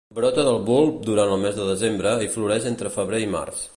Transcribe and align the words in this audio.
Brota 0.17 0.43
del 0.45 0.55
bulb 0.69 0.95
durant 1.09 1.33
el 1.35 1.43
mes 1.43 1.59
de 1.59 1.67
desembre 1.67 2.15
i 2.29 2.31
floreix 2.37 2.67
entre 2.71 2.93
febrer 2.97 3.21
i 3.27 3.29
març. 3.37 3.63